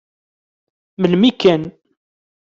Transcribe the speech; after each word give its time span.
Melmi 0.99 1.31
kan. 1.41 1.61